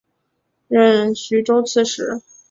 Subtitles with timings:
[0.67, 2.23] 任徐州刺史。